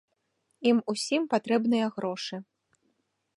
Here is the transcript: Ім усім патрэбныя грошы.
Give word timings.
Ім 0.69 0.77
усім 0.93 1.27
патрэбныя 1.33 1.91
грошы. 1.99 2.35